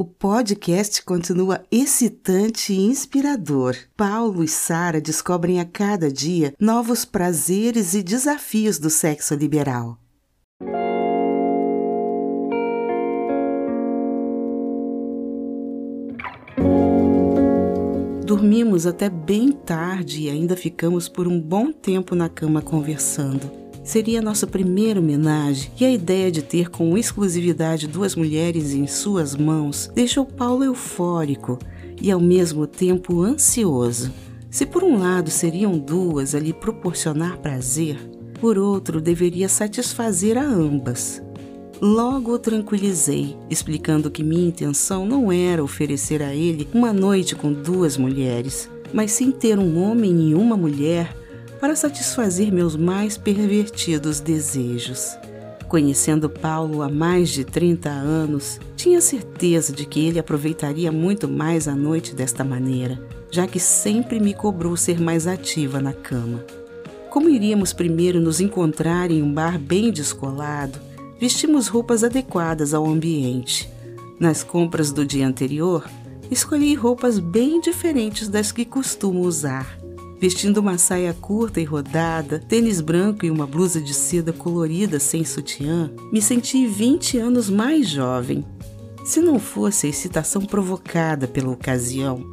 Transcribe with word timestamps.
O 0.00 0.04
podcast 0.06 1.02
continua 1.04 1.62
excitante 1.70 2.72
e 2.72 2.80
inspirador. 2.86 3.76
Paulo 3.94 4.42
e 4.42 4.48
Sara 4.48 4.98
descobrem 4.98 5.60
a 5.60 5.64
cada 5.66 6.10
dia 6.10 6.54
novos 6.58 7.04
prazeres 7.04 7.92
e 7.92 8.02
desafios 8.02 8.78
do 8.78 8.88
sexo 8.88 9.34
liberal. 9.34 9.98
Dormimos 18.24 18.86
até 18.86 19.10
bem 19.10 19.52
tarde 19.52 20.22
e 20.22 20.30
ainda 20.30 20.56
ficamos 20.56 21.10
por 21.10 21.28
um 21.28 21.38
bom 21.38 21.70
tempo 21.70 22.14
na 22.14 22.30
cama 22.30 22.62
conversando. 22.62 23.69
Seria 23.82 24.20
nossa 24.20 24.46
primeira 24.46 25.00
homenagem 25.00 25.70
e 25.80 25.84
a 25.84 25.90
ideia 25.90 26.30
de 26.30 26.42
ter 26.42 26.68
com 26.68 26.96
exclusividade 26.98 27.88
duas 27.88 28.14
mulheres 28.14 28.72
em 28.72 28.86
suas 28.86 29.34
mãos 29.34 29.90
deixou 29.94 30.26
Paulo 30.26 30.64
eufórico 30.64 31.58
e 32.00 32.10
ao 32.10 32.20
mesmo 32.20 32.66
tempo 32.66 33.22
ansioso. 33.22 34.12
Se 34.50 34.66
por 34.66 34.84
um 34.84 34.98
lado 34.98 35.30
seriam 35.30 35.78
duas 35.78 36.34
a 36.34 36.40
lhe 36.40 36.52
proporcionar 36.52 37.38
prazer, 37.38 37.96
por 38.40 38.58
outro 38.58 39.00
deveria 39.00 39.48
satisfazer 39.48 40.36
a 40.36 40.44
ambas. 40.44 41.22
Logo 41.80 42.34
o 42.34 42.38
tranquilizei, 42.38 43.36
explicando 43.48 44.10
que 44.10 44.22
minha 44.22 44.48
intenção 44.48 45.06
não 45.06 45.32
era 45.32 45.64
oferecer 45.64 46.22
a 46.22 46.34
ele 46.34 46.68
uma 46.74 46.92
noite 46.92 47.34
com 47.34 47.50
duas 47.50 47.96
mulheres, 47.96 48.68
mas 48.92 49.12
sim 49.12 49.30
ter 49.30 49.58
um 49.58 49.82
homem 49.82 50.30
e 50.30 50.34
uma 50.34 50.56
mulher 50.56 51.16
para 51.60 51.76
satisfazer 51.76 52.50
meus 52.50 52.74
mais 52.74 53.18
pervertidos 53.18 54.18
desejos. 54.18 55.16
Conhecendo 55.68 56.28
Paulo 56.28 56.82
há 56.82 56.88
mais 56.88 57.28
de 57.28 57.44
30 57.44 57.88
anos, 57.90 58.58
tinha 58.74 59.00
certeza 59.00 59.72
de 59.72 59.84
que 59.84 60.04
ele 60.04 60.18
aproveitaria 60.18 60.90
muito 60.90 61.28
mais 61.28 61.68
a 61.68 61.74
noite 61.76 62.14
desta 62.14 62.42
maneira, 62.42 63.00
já 63.30 63.46
que 63.46 63.60
sempre 63.60 64.18
me 64.18 64.34
cobrou 64.34 64.76
ser 64.76 64.98
mais 65.00 65.26
ativa 65.26 65.80
na 65.80 65.92
cama. 65.92 66.44
Como 67.10 67.28
iríamos 67.28 67.72
primeiro 67.72 68.20
nos 68.20 68.40
encontrar 68.40 69.10
em 69.10 69.22
um 69.22 69.32
bar 69.32 69.58
bem 69.58 69.92
descolado, 69.92 70.78
vestimos 71.20 71.68
roupas 71.68 72.02
adequadas 72.02 72.72
ao 72.72 72.86
ambiente. 72.86 73.70
Nas 74.18 74.42
compras 74.42 74.90
do 74.90 75.04
dia 75.04 75.26
anterior, 75.26 75.88
escolhi 76.30 76.74
roupas 76.74 77.18
bem 77.18 77.60
diferentes 77.60 78.28
das 78.28 78.50
que 78.50 78.64
costumo 78.64 79.20
usar. 79.20 79.79
Vestindo 80.20 80.58
uma 80.58 80.76
saia 80.76 81.14
curta 81.14 81.62
e 81.62 81.64
rodada, 81.64 82.38
tênis 82.38 82.82
branco 82.82 83.24
e 83.24 83.30
uma 83.30 83.46
blusa 83.46 83.80
de 83.80 83.94
seda 83.94 84.34
colorida 84.34 85.00
sem 85.00 85.24
sutiã, 85.24 85.90
me 86.12 86.20
senti 86.20 86.66
20 86.66 87.16
anos 87.16 87.48
mais 87.48 87.88
jovem. 87.88 88.44
Se 89.02 89.22
não 89.22 89.38
fosse 89.38 89.86
a 89.86 89.88
excitação 89.88 90.42
provocada 90.42 91.26
pela 91.26 91.50
ocasião, 91.50 92.30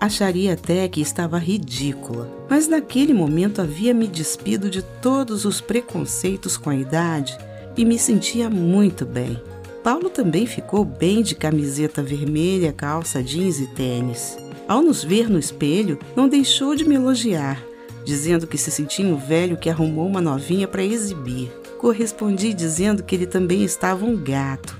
acharia 0.00 0.54
até 0.54 0.88
que 0.88 1.02
estava 1.02 1.36
ridícula. 1.36 2.34
Mas 2.48 2.68
naquele 2.68 3.12
momento 3.12 3.60
havia 3.60 3.92
me 3.92 4.08
despido 4.08 4.70
de 4.70 4.80
todos 4.80 5.44
os 5.44 5.60
preconceitos 5.60 6.56
com 6.56 6.70
a 6.70 6.76
idade 6.76 7.36
e 7.76 7.84
me 7.84 7.98
sentia 7.98 8.48
muito 8.48 9.04
bem. 9.04 9.38
Paulo 9.84 10.08
também 10.08 10.46
ficou 10.46 10.86
bem 10.86 11.22
de 11.22 11.34
camiseta 11.34 12.02
vermelha, 12.02 12.72
calça 12.72 13.22
jeans 13.22 13.60
e 13.60 13.66
tênis. 13.66 14.38
Ao 14.68 14.82
nos 14.82 15.04
ver 15.04 15.30
no 15.30 15.38
espelho, 15.38 15.96
não 16.16 16.28
deixou 16.28 16.74
de 16.74 16.84
me 16.84 16.96
elogiar, 16.96 17.62
dizendo 18.04 18.48
que 18.48 18.58
se 18.58 18.70
sentia 18.70 19.06
um 19.06 19.16
velho 19.16 19.56
que 19.56 19.70
arrumou 19.70 20.08
uma 20.08 20.20
novinha 20.20 20.66
para 20.66 20.82
exibir. 20.82 21.52
Correspondi 21.78 22.52
dizendo 22.52 23.04
que 23.04 23.14
ele 23.14 23.26
também 23.26 23.62
estava 23.62 24.04
um 24.04 24.16
gato. 24.16 24.76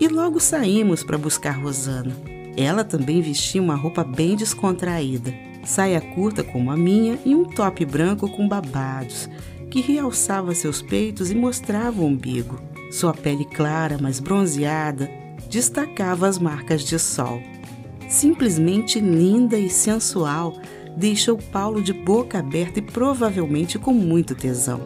E 0.00 0.08
logo 0.08 0.40
saímos 0.40 1.04
para 1.04 1.18
buscar 1.18 1.50
Rosana. 1.50 2.16
Ela 2.56 2.84
também 2.84 3.20
vestia 3.20 3.60
uma 3.60 3.74
roupa 3.74 4.02
bem 4.02 4.34
descontraída, 4.34 5.34
saia 5.62 6.00
curta 6.00 6.42
como 6.42 6.70
a 6.70 6.76
minha 6.76 7.18
e 7.24 7.34
um 7.34 7.44
top 7.44 7.84
branco 7.84 8.30
com 8.30 8.48
babados, 8.48 9.28
que 9.70 9.82
realçava 9.82 10.54
seus 10.54 10.80
peitos 10.80 11.30
e 11.30 11.34
mostrava 11.34 12.00
o 12.00 12.06
umbigo. 12.06 12.58
Sua 12.90 13.12
pele 13.12 13.44
clara, 13.44 13.98
mas 14.00 14.18
bronzeada, 14.18 15.10
destacava 15.50 16.26
as 16.26 16.38
marcas 16.38 16.82
de 16.82 16.98
sol. 16.98 17.42
Simplesmente 18.08 18.98
linda 18.98 19.58
e 19.58 19.68
sensual, 19.68 20.58
deixou 20.96 21.36
Paulo 21.36 21.82
de 21.82 21.92
boca 21.92 22.38
aberta 22.38 22.78
e 22.78 22.82
provavelmente 22.82 23.78
com 23.78 23.92
muito 23.92 24.34
tesão. 24.34 24.80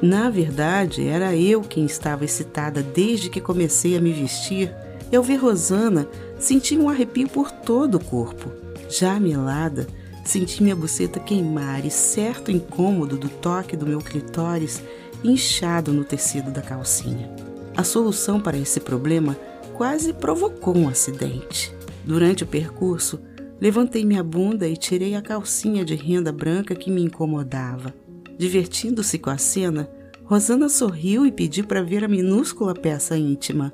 Na 0.00 0.30
verdade, 0.30 1.06
era 1.06 1.36
eu 1.36 1.60
quem 1.60 1.84
estava 1.84 2.24
excitada 2.24 2.82
desde 2.82 3.28
que 3.28 3.40
comecei 3.40 3.96
a 3.96 4.00
me 4.00 4.12
vestir. 4.12 4.72
E 5.12 5.16
ao 5.16 5.22
ver 5.22 5.36
Rosana, 5.36 6.08
senti 6.38 6.78
um 6.78 6.88
arrepio 6.88 7.28
por 7.28 7.50
todo 7.50 7.96
o 7.96 8.04
corpo. 8.04 8.50
Já 8.88 9.20
melada, 9.20 9.86
Senti 10.24 10.62
minha 10.62 10.76
buceta 10.76 11.18
queimar 11.18 11.84
e 11.84 11.90
certo 11.90 12.50
incômodo 12.50 13.16
do 13.16 13.28
toque 13.28 13.76
do 13.76 13.86
meu 13.86 13.98
clitóris 13.98 14.82
inchado 15.24 15.92
no 15.92 16.04
tecido 16.04 16.50
da 16.50 16.62
calcinha. 16.62 17.30
A 17.76 17.82
solução 17.82 18.40
para 18.40 18.58
esse 18.58 18.80
problema 18.80 19.36
quase 19.74 20.12
provocou 20.12 20.76
um 20.76 20.88
acidente. 20.88 21.74
Durante 22.04 22.44
o 22.44 22.46
percurso, 22.46 23.20
levantei 23.60 24.04
minha 24.04 24.22
bunda 24.22 24.66
e 24.66 24.76
tirei 24.76 25.14
a 25.14 25.22
calcinha 25.22 25.84
de 25.84 25.94
renda 25.94 26.32
branca 26.32 26.74
que 26.74 26.90
me 26.90 27.02
incomodava. 27.02 27.94
Divertindo-se 28.38 29.18
com 29.18 29.30
a 29.30 29.38
cena, 29.38 29.90
Rosana 30.24 30.68
sorriu 30.68 31.26
e 31.26 31.32
pediu 31.32 31.66
para 31.66 31.82
ver 31.82 32.04
a 32.04 32.08
minúscula 32.08 32.74
peça 32.74 33.18
íntima. 33.18 33.72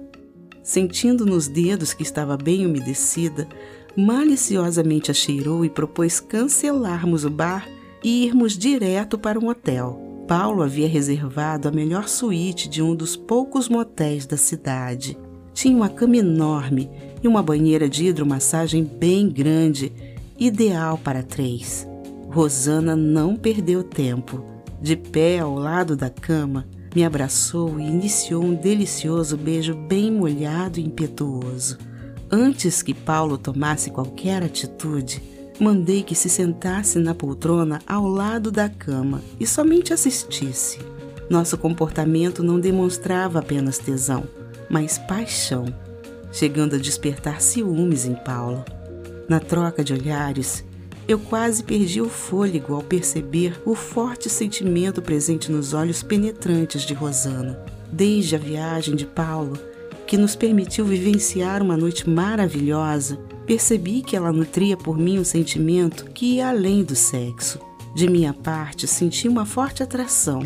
Sentindo 0.63 1.25
nos 1.25 1.47
dedos 1.47 1.93
que 1.93 2.03
estava 2.03 2.37
bem 2.37 2.67
umedecida, 2.67 3.47
maliciosamente 3.97 5.11
a 5.11 5.15
cheirou 5.15 5.65
e 5.65 5.71
propôs 5.71 6.19
cancelarmos 6.19 7.25
o 7.25 7.31
bar 7.31 7.69
e 8.03 8.25
irmos 8.25 8.59
direto 8.59 9.19
para 9.19 9.39
um 9.39 9.49
hotel. 9.49 10.25
Paulo 10.27 10.63
havia 10.63 10.89
reservado 10.89 11.69
a 11.69 11.71
melhor 11.71 12.09
suíte 12.09 12.69
de 12.69 12.83
um 12.83 12.97
dos 12.97 13.15
poucos 13.15 13.69
motéis 13.69 14.27
da 14.27 14.37
cidade. 14.37 15.17
Tinha 15.55 15.77
uma 15.77 15.89
cama 15.89 16.17
enorme 16.17 16.91
e 17.23 17.29
uma 17.29 17.43
banheira 17.43 17.89
de 17.89 18.07
hidromassagem 18.07 18.85
bem 18.85 19.29
grande, 19.29 19.93
ideal 20.39 20.99
para 20.99 21.23
três. 21.23 21.87
Rosana 22.29 22.95
não 22.95 23.37
perdeu 23.37 23.83
tempo. 23.83 24.45
De 24.81 24.95
pé 24.95 25.39
ao 25.39 25.55
lado 25.55 25.97
da 25.97 26.11
cama, 26.11 26.67
me 26.95 27.05
abraçou 27.05 27.81
e 27.81 27.87
iniciou 27.87 28.45
um 28.45 28.55
delicioso 28.55 29.37
beijo 29.37 29.75
bem 29.75 30.11
molhado 30.11 30.79
e 30.79 30.85
impetuoso. 30.85 31.79
Antes 32.31 32.83
que 32.83 32.93
Paulo 32.93 33.39
tomasse 33.39 33.91
qualquer 33.91 34.43
atitude, 34.43 35.23
mandei 35.61 36.03
que 36.03 36.15
se 36.15 36.29
sentasse 36.29 36.99
na 36.99 37.15
poltrona 37.15 37.81
ao 37.87 38.07
lado 38.07 38.51
da 38.51 38.69
cama 38.69 39.23
e 39.39 39.47
somente 39.47 39.93
assistisse. 39.93 40.79
Nosso 41.31 41.57
comportamento 41.57 42.43
não 42.43 42.61
demonstrava 42.61 43.39
apenas 43.39 43.79
tesão, 43.79 44.25
mas 44.71 44.99
paixão, 44.99 45.67
chegando 46.37 46.77
a 46.77 46.79
despertar 46.79 47.41
ciúmes 47.41 48.05
em 48.05 48.15
Paulo. 48.15 48.63
Na 49.27 49.41
troca 49.41 49.83
de 49.83 49.95
olhares, 49.95 50.63
eu 51.09 51.19
quase 51.19 51.65
perdi 51.65 52.03
o 52.03 52.11
fôlego 52.11 52.75
ao 52.75 52.83
perceber 52.83 53.59
o 53.65 53.75
forte 53.75 54.29
sentimento 54.29 55.01
presente 55.01 55.51
nos 55.51 55.73
olhos 55.73 56.03
penetrantes 56.03 56.83
de 56.83 56.93
Rosana. 56.93 57.59
Desde 57.91 58.37
a 58.37 58.39
viagem 58.39 58.95
de 58.95 59.07
Paulo, 59.07 59.59
que 60.07 60.19
nos 60.19 60.37
permitiu 60.37 60.85
vivenciar 60.85 61.63
uma 61.63 61.77
noite 61.77 62.09
maravilhosa, 62.09 63.17
percebi 63.47 64.03
que 64.03 64.15
ela 64.15 64.31
nutria 64.31 64.77
por 64.77 64.99
mim 64.99 65.19
um 65.19 65.25
sentimento 65.25 66.05
que 66.11 66.35
ia 66.35 66.51
além 66.51 66.85
do 66.85 66.95
sexo. 66.95 67.59
De 67.95 68.11
minha 68.11 68.35
parte, 68.35 68.87
senti 68.87 69.27
uma 69.27 69.47
forte 69.47 69.83
atração, 69.83 70.43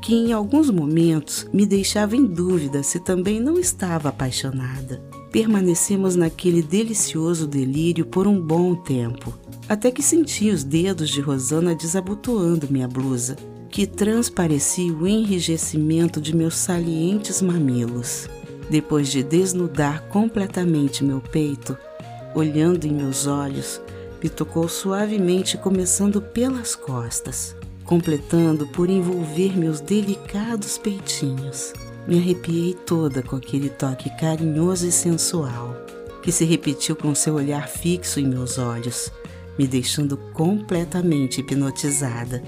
que 0.00 0.14
em 0.14 0.32
alguns 0.32 0.70
momentos 0.70 1.46
me 1.52 1.66
deixava 1.66 2.16
em 2.16 2.24
dúvida 2.24 2.82
se 2.82 2.98
também 2.98 3.40
não 3.40 3.58
estava 3.58 4.08
apaixonada. 4.08 5.02
Permanecemos 5.34 6.14
naquele 6.14 6.62
delicioso 6.62 7.44
delírio 7.44 8.06
por 8.06 8.24
um 8.24 8.40
bom 8.40 8.76
tempo, 8.76 9.36
até 9.68 9.90
que 9.90 10.00
senti 10.00 10.48
os 10.48 10.62
dedos 10.62 11.10
de 11.10 11.20
Rosana 11.20 11.74
desabotoando 11.74 12.68
minha 12.70 12.86
blusa, 12.86 13.34
que 13.68 13.84
transparecia 13.84 14.92
o 14.92 15.08
enrijecimento 15.08 16.20
de 16.20 16.36
meus 16.36 16.54
salientes 16.54 17.42
mamilos. 17.42 18.28
Depois 18.70 19.08
de 19.08 19.24
desnudar 19.24 20.06
completamente 20.06 21.02
meu 21.02 21.20
peito, 21.20 21.76
olhando 22.32 22.84
em 22.84 22.92
meus 22.92 23.26
olhos, 23.26 23.80
me 24.22 24.30
tocou 24.30 24.68
suavemente, 24.68 25.58
começando 25.58 26.22
pelas 26.22 26.76
costas, 26.76 27.56
completando 27.84 28.68
por 28.68 28.88
envolver 28.88 29.58
meus 29.58 29.80
delicados 29.80 30.78
peitinhos. 30.78 31.72
Me 32.06 32.18
arrepiei 32.18 32.74
toda 32.74 33.22
com 33.22 33.36
aquele 33.36 33.70
toque 33.70 34.10
carinhoso 34.18 34.86
e 34.86 34.92
sensual, 34.92 35.74
que 36.22 36.30
se 36.30 36.44
repetiu 36.44 36.94
com 36.94 37.14
seu 37.14 37.34
olhar 37.34 37.68
fixo 37.68 38.20
em 38.20 38.26
meus 38.26 38.58
olhos, 38.58 39.10
me 39.58 39.66
deixando 39.66 40.16
completamente 40.32 41.40
hipnotizada. 41.40 42.42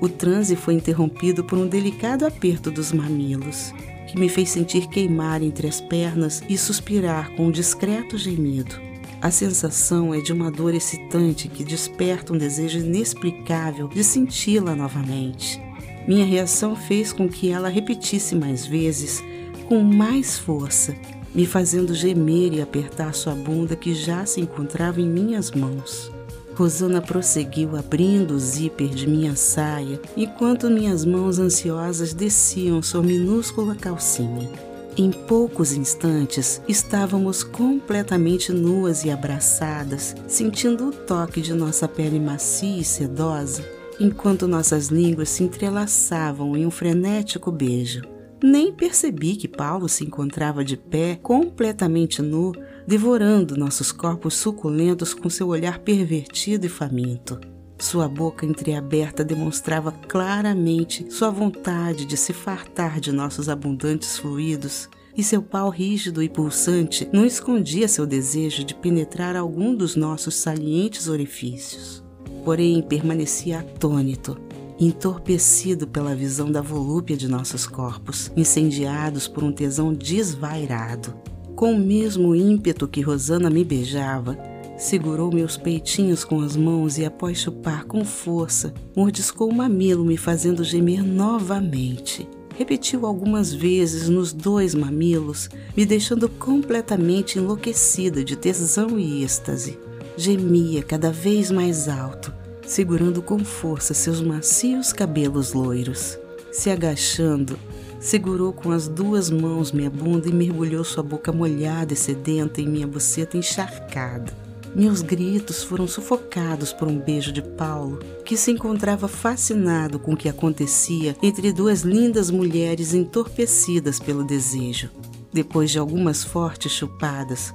O 0.00 0.08
transe 0.08 0.56
foi 0.56 0.74
interrompido 0.74 1.42
por 1.42 1.58
um 1.58 1.66
delicado 1.66 2.26
aperto 2.26 2.70
dos 2.70 2.92
mamilos 2.92 3.72
que 4.08 4.18
me 4.18 4.28
fez 4.28 4.48
sentir 4.48 4.88
queimar 4.88 5.42
entre 5.42 5.68
as 5.68 5.80
pernas 5.80 6.42
e 6.48 6.56
suspirar 6.56 7.30
com 7.36 7.46
um 7.46 7.50
discreto 7.50 8.16
gemido. 8.16 8.74
A 9.20 9.30
sensação 9.30 10.14
é 10.14 10.20
de 10.20 10.32
uma 10.32 10.50
dor 10.50 10.74
excitante 10.74 11.48
que 11.48 11.64
desperta 11.64 12.32
um 12.32 12.38
desejo 12.38 12.78
inexplicável 12.78 13.88
de 13.88 14.02
senti-la 14.02 14.74
novamente. 14.74 15.60
Minha 16.08 16.24
reação 16.24 16.74
fez 16.74 17.12
com 17.12 17.28
que 17.28 17.50
ela 17.50 17.68
repetisse 17.68 18.34
mais 18.34 18.66
vezes, 18.66 19.22
com 19.68 19.82
mais 19.82 20.38
força, 20.38 20.96
me 21.34 21.44
fazendo 21.44 21.94
gemer 21.94 22.54
e 22.54 22.62
apertar 22.62 23.12
sua 23.12 23.34
bunda 23.34 23.76
que 23.76 23.92
já 23.92 24.24
se 24.24 24.40
encontrava 24.40 25.02
em 25.02 25.06
minhas 25.06 25.50
mãos. 25.50 26.10
Rosana 26.54 27.02
prosseguiu 27.02 27.76
abrindo 27.76 28.30
o 28.32 28.38
zíper 28.38 28.88
de 28.88 29.06
minha 29.06 29.36
saia 29.36 30.00
enquanto 30.16 30.70
minhas 30.70 31.04
mãos 31.04 31.38
ansiosas 31.38 32.14
desciam 32.14 32.80
sua 32.80 33.02
minúscula 33.02 33.74
calcinha. 33.74 34.48
Em 34.96 35.10
poucos 35.10 35.74
instantes 35.74 36.62
estávamos 36.66 37.44
completamente 37.44 38.50
nuas 38.50 39.04
e 39.04 39.10
abraçadas, 39.10 40.16
sentindo 40.26 40.88
o 40.88 40.92
toque 40.92 41.42
de 41.42 41.52
nossa 41.52 41.86
pele 41.86 42.18
macia 42.18 42.80
e 42.80 42.84
sedosa, 42.84 43.62
enquanto 44.00 44.46
nossas 44.46 44.88
línguas 44.88 45.28
se 45.28 45.42
entrelaçavam 45.44 46.56
em 46.56 46.64
um 46.64 46.70
frenético 46.70 47.50
beijo. 47.50 48.02
Nem 48.42 48.72
percebi 48.72 49.34
que 49.34 49.48
Paulo 49.48 49.88
se 49.88 50.04
encontrava 50.04 50.64
de 50.64 50.76
pé, 50.76 51.18
completamente 51.20 52.22
nu, 52.22 52.52
devorando 52.86 53.56
nossos 53.56 53.90
corpos 53.90 54.34
suculentos 54.34 55.12
com 55.12 55.28
seu 55.28 55.48
olhar 55.48 55.80
pervertido 55.80 56.64
e 56.64 56.68
faminto. 56.68 57.40
Sua 57.80 58.08
boca 58.08 58.46
entreaberta 58.46 59.24
demonstrava 59.24 59.92
claramente 59.92 61.06
sua 61.12 61.30
vontade 61.30 62.04
de 62.04 62.16
se 62.16 62.32
fartar 62.32 63.00
de 63.00 63.12
nossos 63.12 63.48
abundantes 63.48 64.18
fluidos, 64.18 64.88
e 65.16 65.22
seu 65.22 65.42
pau 65.42 65.68
rígido 65.68 66.22
e 66.22 66.28
pulsante 66.28 67.08
não 67.12 67.26
escondia 67.26 67.88
seu 67.88 68.06
desejo 68.06 68.62
de 68.62 68.74
penetrar 68.74 69.34
algum 69.34 69.74
dos 69.74 69.96
nossos 69.96 70.36
salientes 70.36 71.08
orifícios. 71.08 72.07
Porém, 72.48 72.80
permanecia 72.80 73.58
atônito, 73.58 74.34
entorpecido 74.80 75.86
pela 75.86 76.14
visão 76.14 76.50
da 76.50 76.62
volúpia 76.62 77.14
de 77.14 77.28
nossos 77.28 77.66
corpos, 77.66 78.32
incendiados 78.34 79.28
por 79.28 79.44
um 79.44 79.52
tesão 79.52 79.92
desvairado. 79.92 81.14
Com 81.54 81.74
o 81.74 81.78
mesmo 81.78 82.34
ímpeto 82.34 82.88
que 82.88 83.02
Rosana 83.02 83.50
me 83.50 83.62
beijava, 83.62 84.38
segurou 84.78 85.30
meus 85.30 85.58
peitinhos 85.58 86.24
com 86.24 86.40
as 86.40 86.56
mãos 86.56 86.96
e, 86.96 87.04
após 87.04 87.36
chupar 87.36 87.84
com 87.84 88.02
força, 88.02 88.72
mordiscou 88.96 89.50
o 89.50 89.54
mamilo, 89.54 90.02
me 90.02 90.16
fazendo 90.16 90.64
gemer 90.64 91.04
novamente. 91.04 92.26
Repetiu 92.56 93.04
algumas 93.04 93.52
vezes 93.52 94.08
nos 94.08 94.32
dois 94.32 94.74
mamilos, 94.74 95.50
me 95.76 95.84
deixando 95.84 96.30
completamente 96.30 97.38
enlouquecida 97.38 98.24
de 98.24 98.36
tesão 98.36 98.98
e 98.98 99.22
êxtase. 99.22 99.78
Gemia 100.16 100.82
cada 100.82 101.12
vez 101.12 101.48
mais 101.48 101.88
alto, 101.88 102.37
segurando 102.68 103.22
com 103.22 103.38
força 103.38 103.94
seus 103.94 104.20
macios 104.20 104.92
cabelos 104.92 105.54
loiros. 105.54 106.18
Se 106.52 106.68
agachando, 106.68 107.58
segurou 107.98 108.52
com 108.52 108.70
as 108.70 108.86
duas 108.86 109.30
mãos 109.30 109.72
minha 109.72 109.88
bunda 109.88 110.28
e 110.28 110.32
mergulhou 110.32 110.84
sua 110.84 111.02
boca 111.02 111.32
molhada 111.32 111.94
e 111.94 111.96
sedenta 111.96 112.60
em 112.60 112.68
minha 112.68 112.86
buceta 112.86 113.38
encharcada. 113.38 114.30
Meus 114.76 115.00
gritos 115.00 115.62
foram 115.64 115.88
sufocados 115.88 116.70
por 116.70 116.86
um 116.86 116.98
beijo 116.98 117.32
de 117.32 117.40
Paulo, 117.40 118.00
que 118.22 118.36
se 118.36 118.50
encontrava 118.50 119.08
fascinado 119.08 119.98
com 119.98 120.12
o 120.12 120.16
que 120.16 120.28
acontecia 120.28 121.16
entre 121.22 121.54
duas 121.54 121.80
lindas 121.80 122.30
mulheres 122.30 122.92
entorpecidas 122.92 123.98
pelo 123.98 124.22
desejo. 124.22 124.90
Depois 125.32 125.70
de 125.70 125.78
algumas 125.78 126.22
fortes 126.22 126.70
chupadas, 126.70 127.54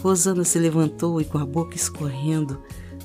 Rosana 0.00 0.44
se 0.44 0.58
levantou 0.60 1.20
e, 1.20 1.24
com 1.24 1.38
a 1.38 1.44
boca 1.44 1.74
escorrendo, 1.74 2.62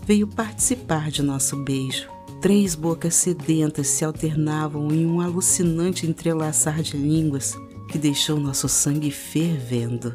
veio 0.08 0.26
participar 0.26 1.12
de 1.12 1.22
nosso 1.22 1.58
beijo. 1.58 2.08
Três 2.40 2.76
bocas 2.76 3.14
sedentas 3.14 3.88
se 3.88 4.06
alternavam 4.06 4.90
em 4.90 5.06
um 5.06 5.20
alucinante 5.20 6.08
entrelaçar 6.08 6.82
de 6.82 6.96
línguas 6.96 7.54
que 7.90 7.98
deixou 7.98 8.40
nosso 8.40 8.70
sangue 8.70 9.12
fervendo. 9.12 10.14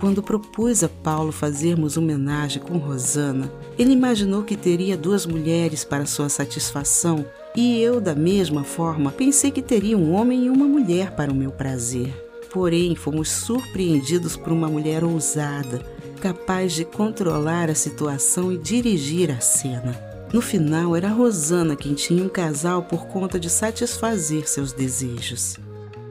Quando 0.00 0.24
propus 0.24 0.82
a 0.82 0.88
Paulo 0.88 1.30
fazermos 1.30 1.96
homenagem 1.96 2.60
com 2.60 2.78
Rosana, 2.78 3.52
ele 3.78 3.92
imaginou 3.92 4.42
que 4.42 4.56
teria 4.56 4.96
duas 4.96 5.24
mulheres 5.24 5.84
para 5.84 6.04
sua 6.04 6.28
satisfação 6.28 7.24
e 7.54 7.80
eu, 7.80 8.00
da 8.00 8.16
mesma 8.16 8.64
forma, 8.64 9.12
pensei 9.12 9.52
que 9.52 9.62
teria 9.62 9.96
um 9.96 10.12
homem 10.12 10.46
e 10.46 10.50
uma 10.50 10.66
mulher 10.66 11.14
para 11.14 11.30
o 11.30 11.34
meu 11.34 11.52
prazer. 11.52 12.12
Porém, 12.52 12.96
fomos 12.96 13.30
surpreendidos 13.30 14.36
por 14.36 14.52
uma 14.52 14.68
mulher 14.68 15.04
ousada, 15.04 15.80
capaz 16.22 16.72
de 16.72 16.84
controlar 16.84 17.68
a 17.68 17.74
situação 17.74 18.52
e 18.52 18.56
dirigir 18.56 19.28
a 19.28 19.40
cena. 19.40 20.00
No 20.32 20.40
final, 20.40 20.94
era 20.94 21.08
Rosana 21.08 21.74
quem 21.74 21.94
tinha 21.94 22.22
um 22.22 22.28
casal 22.28 22.84
por 22.84 23.06
conta 23.08 23.40
de 23.40 23.50
satisfazer 23.50 24.48
seus 24.48 24.72
desejos. 24.72 25.56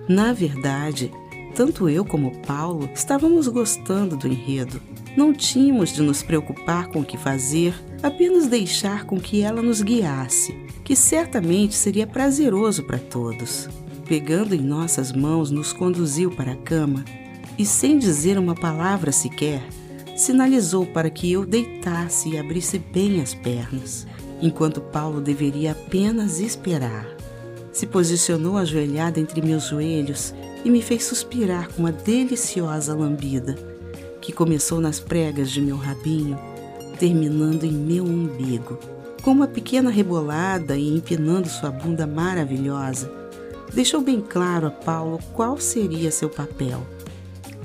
Na 0.09 0.33
verdade, 0.33 1.09
tanto 1.55 1.87
eu 1.87 2.03
como 2.03 2.41
Paulo 2.41 2.89
estávamos 2.93 3.47
gostando 3.47 4.17
do 4.17 4.27
enredo. 4.27 4.81
Não 5.15 5.31
tínhamos 5.31 5.93
de 5.93 6.01
nos 6.01 6.21
preocupar 6.21 6.89
com 6.89 6.99
o 6.99 7.05
que 7.05 7.17
fazer, 7.17 7.73
apenas 8.03 8.47
deixar 8.47 9.05
com 9.05 9.17
que 9.17 9.41
ela 9.41 9.61
nos 9.61 9.81
guiasse, 9.81 10.51
que 10.83 10.93
certamente 10.93 11.73
seria 11.73 12.05
prazeroso 12.05 12.83
para 12.83 12.99
todos. 12.99 13.69
Pegando 14.05 14.53
em 14.53 14.61
nossas 14.61 15.13
mãos, 15.13 15.51
nos 15.51 15.71
conduziu 15.71 16.29
para 16.31 16.51
a 16.51 16.57
cama 16.57 17.05
e, 17.57 17.65
sem 17.65 17.97
dizer 17.97 18.37
uma 18.37 18.55
palavra 18.55 19.13
sequer, 19.13 19.61
sinalizou 20.21 20.85
para 20.85 21.09
que 21.09 21.31
eu 21.31 21.45
deitasse 21.45 22.29
e 22.29 22.37
abrisse 22.37 22.77
bem 22.77 23.21
as 23.21 23.33
pernas, 23.33 24.05
enquanto 24.39 24.79
Paulo 24.79 25.19
deveria 25.19 25.71
apenas 25.71 26.39
esperar. 26.39 27.07
Se 27.71 27.87
posicionou 27.87 28.55
ajoelhada 28.55 29.19
entre 29.19 29.41
meus 29.41 29.67
joelhos 29.69 30.33
e 30.63 30.69
me 30.69 30.81
fez 30.81 31.05
suspirar 31.05 31.69
com 31.69 31.81
uma 31.81 31.91
deliciosa 31.91 32.93
lambida, 32.93 33.55
que 34.21 34.31
começou 34.31 34.79
nas 34.79 34.99
pregas 34.99 35.49
de 35.49 35.59
meu 35.59 35.75
rabinho, 35.75 36.37
terminando 36.99 37.63
em 37.63 37.71
meu 37.71 38.03
umbigo. 38.03 38.77
Com 39.23 39.31
uma 39.31 39.47
pequena 39.47 39.89
rebolada 39.89 40.77
e 40.77 40.95
empinando 40.95 41.49
sua 41.49 41.71
bunda 41.71 42.05
maravilhosa, 42.05 43.11
deixou 43.73 44.01
bem 44.01 44.21
claro 44.21 44.67
a 44.67 44.71
Paulo 44.71 45.17
qual 45.33 45.59
seria 45.59 46.11
seu 46.11 46.29
papel 46.29 46.85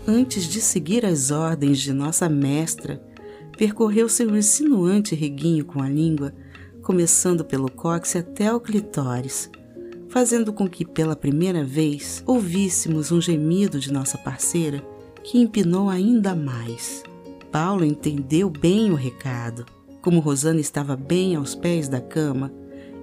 antes 0.06 0.44
de 0.44 0.60
seguir 0.60 1.04
as 1.04 1.30
ordens 1.30 1.78
de 1.78 1.92
nossa 1.92 2.28
mestra, 2.28 3.02
percorreu 3.58 4.08
seu 4.08 4.36
insinuante 4.36 5.14
reguinho 5.14 5.64
com 5.64 5.82
a 5.82 5.88
língua, 5.88 6.32
começando 6.82 7.44
pelo 7.44 7.70
cóccix 7.70 8.16
até 8.16 8.52
o 8.52 8.60
clitóris, 8.60 9.50
fazendo 10.08 10.52
com 10.52 10.68
que 10.68 10.84
pela 10.84 11.16
primeira 11.16 11.64
vez 11.64 12.22
ouvíssemos 12.24 13.10
um 13.10 13.20
gemido 13.20 13.80
de 13.80 13.92
nossa 13.92 14.16
parceira 14.16 14.82
que 15.24 15.38
empinou 15.38 15.88
ainda 15.88 16.34
mais. 16.36 17.02
Paulo 17.50 17.84
entendeu 17.84 18.48
bem 18.48 18.92
o 18.92 18.94
recado. 18.94 19.66
Como 20.00 20.20
Rosana 20.20 20.60
estava 20.60 20.94
bem 20.94 21.34
aos 21.34 21.54
pés 21.54 21.88
da 21.88 22.00
cama, 22.00 22.52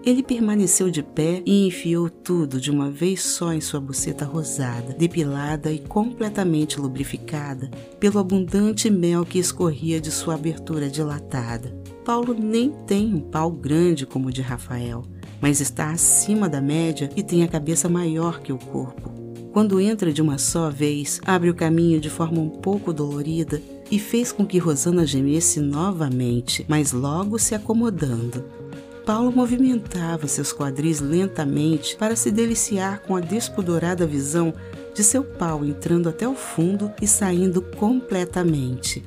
ele 0.06 0.22
permaneceu 0.22 0.90
de 0.90 1.02
pé 1.02 1.42
e 1.46 1.66
enfiou 1.66 2.10
tudo 2.10 2.60
de 2.60 2.70
uma 2.70 2.92
vez 2.92 3.24
só 3.24 3.54
em 3.54 3.62
sua 3.62 3.80
buceta 3.80 4.26
rosada, 4.26 4.94
depilada 4.94 5.72
e 5.72 5.80
completamente 5.80 6.80
lubrificada 6.80 7.72
pelo 8.00 8.20
abundante 8.20 8.90
mel 8.90 9.26
que 9.26 9.40
escorria 9.40 10.02
de 10.02 10.12
sua 10.12 10.36
abertura 10.36 10.90
dilatada. 10.90 11.74
Paulo 12.04 12.36
nem 12.38 12.70
tem 12.86 13.14
um 13.14 13.22
pau 13.22 13.50
grande 13.50 14.06
como 14.06 14.28
o 14.28 14.32
de 14.32 14.42
Rafael, 14.42 15.04
mas 15.42 15.62
está 15.62 15.92
acima 15.92 16.50
da 16.50 16.60
média 16.60 17.10
e 17.16 17.24
tem 17.24 17.44
a 17.44 17.48
cabeça 17.48 17.88
maior 17.88 18.42
que 18.42 18.52
o 18.52 18.58
corpo. 18.58 19.10
Quando 19.54 19.80
entra 19.80 20.12
de 20.12 20.22
uma 20.22 20.38
só 20.38 20.70
vez, 20.70 21.22
abre 21.26 21.50
o 21.50 21.56
caminho 21.56 22.02
de 22.02 22.10
forma 22.10 22.42
um 22.42 22.50
pouco 22.50 22.92
dolorida 22.92 23.62
e 23.90 24.00
fez 24.00 24.32
com 24.32 24.46
que 24.46 24.58
Rosana 24.58 25.06
gemesse 25.06 25.62
novamente, 25.62 26.66
mas 26.68 26.92
logo 26.92 27.38
se 27.38 27.54
acomodando. 27.54 28.63
Paulo 29.06 29.32
movimentava 29.34 30.28
seus 30.28 30.54
quadris 30.54 31.02
lentamente 31.02 31.96
para 31.98 32.16
se 32.16 32.32
deliciar 32.32 33.02
com 33.02 33.16
a 33.16 33.20
despudorada 33.20 34.08
visão 34.08 34.54
de 34.94 35.04
seu 35.04 35.24
pau 35.24 35.66
entrando 35.66 36.08
até 36.08 36.28
o 36.28 36.36
fundo 36.36 36.92
e 37.02 37.08
saindo 37.08 37.62
completamente, 37.62 39.04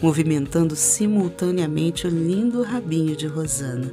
movimentando 0.00 0.76
simultaneamente 0.76 2.06
o 2.06 2.10
lindo 2.10 2.62
rabinho 2.62 3.16
de 3.16 3.26
Rosana. 3.26 3.92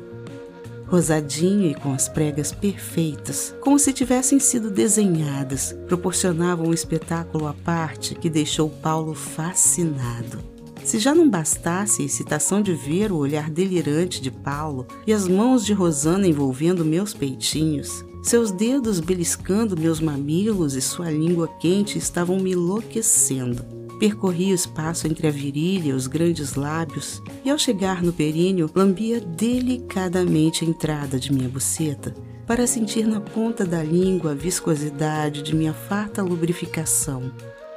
Rosadinho 0.86 1.70
e 1.70 1.76
com 1.76 1.92
as 1.92 2.08
pregas 2.08 2.52
perfeitas, 2.52 3.54
como 3.60 3.78
se 3.78 3.92
tivessem 3.92 4.40
sido 4.40 4.70
desenhadas, 4.70 5.76
proporcionavam 5.88 6.68
um 6.68 6.74
espetáculo 6.74 7.48
à 7.48 7.54
parte 7.54 8.16
que 8.16 8.30
deixou 8.30 8.70
Paulo 8.70 9.14
fascinado. 9.14 10.57
Se 10.88 11.00
já 11.00 11.14
não 11.14 11.30
bastasse 11.30 12.02
a 12.02 12.06
excitação 12.06 12.62
de 12.62 12.74
ver 12.74 13.12
o 13.12 13.18
olhar 13.18 13.50
delirante 13.50 14.22
de 14.22 14.32
Paulo 14.32 14.88
e 15.06 15.12
as 15.12 15.28
mãos 15.28 15.66
de 15.66 15.74
Rosana 15.74 16.26
envolvendo 16.26 16.86
meus 16.86 17.14
peitinhos, 17.14 18.06
Seus 18.24 18.52
dedos 18.52 19.02
beliscando 19.02 19.78
meus 19.78 20.00
mamilos 20.00 20.76
e 20.76 20.82
sua 20.82 21.12
língua 21.12 21.50
quente 21.60 21.98
estavam 21.98 22.40
me 22.40 22.54
enlouquecendo. 22.54 23.66
Percorri 24.00 24.54
o 24.54 24.56
espaço 24.56 25.08
entre 25.08 25.28
a 25.28 25.32
virilha 25.32 25.90
e 25.90 25.94
os 25.94 26.08
grandes 26.08 26.56
lábios 26.56 27.22
e, 27.44 27.50
ao 27.50 27.58
chegar 27.58 28.02
no 28.02 28.14
períneo, 28.14 28.70
lambia 28.74 29.20
delicadamente 29.20 30.64
a 30.64 30.68
entrada 30.68 31.20
de 31.20 31.34
minha 31.34 31.50
buceta 31.50 32.16
para 32.46 32.66
sentir 32.66 33.06
na 33.06 33.20
ponta 33.20 33.66
da 33.66 33.84
língua 33.84 34.32
a 34.32 34.36
viscosidade 34.36 35.42
de 35.42 35.54
minha 35.54 35.74
farta 35.74 36.24
lubrificação. 36.24 37.32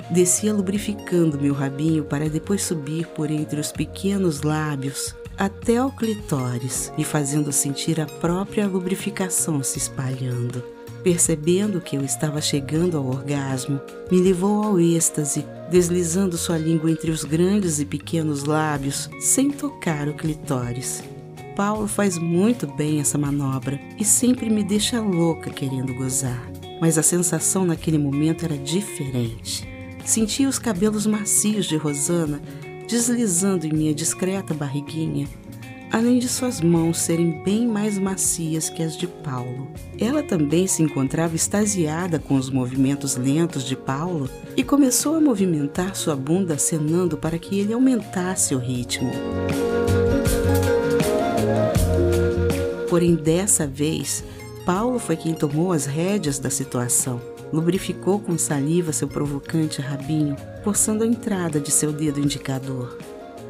Descia 0.08 0.52
lubrificando 0.54 1.40
meu 1.40 1.52
rabinho 1.52 2.04
para 2.04 2.28
depois 2.28 2.62
subir 2.62 3.06
por 3.08 3.30
entre 3.30 3.60
os 3.60 3.72
pequenos 3.72 4.42
lábios 4.42 5.14
até 5.40 5.78
ao 5.78 5.90
clitóris, 5.90 6.92
me 6.98 7.02
fazendo 7.02 7.50
sentir 7.50 7.98
a 7.98 8.04
própria 8.04 8.66
lubrificação 8.66 9.62
se 9.62 9.78
espalhando. 9.78 10.62
Percebendo 11.02 11.80
que 11.80 11.96
eu 11.96 12.04
estava 12.04 12.42
chegando 12.42 12.98
ao 12.98 13.06
orgasmo, 13.06 13.80
me 14.12 14.20
levou 14.20 14.62
ao 14.62 14.78
êxtase, 14.78 15.46
deslizando 15.70 16.36
sua 16.36 16.58
língua 16.58 16.90
entre 16.90 17.10
os 17.10 17.24
grandes 17.24 17.78
e 17.80 17.86
pequenos 17.86 18.44
lábios, 18.44 19.08
sem 19.18 19.50
tocar 19.50 20.08
o 20.08 20.14
clitóris. 20.14 21.02
Paulo 21.56 21.86
faz 21.86 22.18
muito 22.18 22.66
bem 22.66 23.00
essa 23.00 23.16
manobra 23.16 23.80
e 23.98 24.04
sempre 24.04 24.50
me 24.50 24.62
deixa 24.62 25.00
louca 25.00 25.48
querendo 25.48 25.94
gozar. 25.94 26.50
Mas 26.82 26.98
a 26.98 27.02
sensação 27.02 27.64
naquele 27.64 27.96
momento 27.96 28.44
era 28.44 28.58
diferente. 28.58 29.69
Sentia 30.04 30.48
os 30.48 30.58
cabelos 30.58 31.06
macios 31.06 31.66
de 31.66 31.76
Rosana 31.76 32.40
deslizando 32.90 33.64
em 33.66 33.72
minha 33.72 33.94
discreta 33.94 34.52
barriguinha, 34.52 35.28
além 35.92 36.18
de 36.18 36.28
suas 36.28 36.60
mãos 36.60 36.98
serem 36.98 37.40
bem 37.44 37.64
mais 37.64 37.96
macias 37.96 38.68
que 38.68 38.82
as 38.82 38.96
de 38.96 39.06
Paulo. 39.06 39.68
Ela 39.96 40.24
também 40.24 40.66
se 40.66 40.82
encontrava 40.82 41.36
extasiada 41.36 42.18
com 42.18 42.34
os 42.34 42.50
movimentos 42.50 43.16
lentos 43.16 43.64
de 43.64 43.76
Paulo 43.76 44.28
e 44.56 44.64
começou 44.64 45.14
a 45.14 45.20
movimentar 45.20 45.94
sua 45.94 46.16
bunda 46.16 46.54
acenando 46.54 47.16
para 47.16 47.38
que 47.38 47.60
ele 47.60 47.72
aumentasse 47.72 48.56
o 48.56 48.58
ritmo. 48.58 49.12
Porém, 52.88 53.14
dessa 53.14 53.68
vez, 53.68 54.24
Paulo 54.66 54.98
foi 54.98 55.14
quem 55.14 55.32
tomou 55.32 55.72
as 55.72 55.86
rédeas 55.86 56.40
da 56.40 56.50
situação 56.50 57.29
lubrificou 57.52 58.20
com 58.20 58.36
saliva 58.38 58.92
seu 58.92 59.08
provocante 59.08 59.80
rabinho, 59.80 60.36
forçando 60.62 61.04
a 61.04 61.06
entrada 61.06 61.60
de 61.60 61.70
seu 61.70 61.92
dedo 61.92 62.20
indicador. 62.20 62.96